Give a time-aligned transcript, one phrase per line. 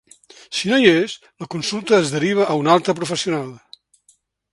[0.59, 1.11] Si no hi és,
[1.43, 3.53] la consulta es deriva a un altre professional.